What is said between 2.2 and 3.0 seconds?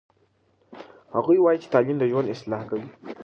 اصلاح کوي.